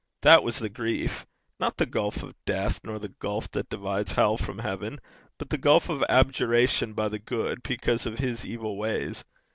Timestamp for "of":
2.23-2.33, 5.89-6.03, 8.07-8.17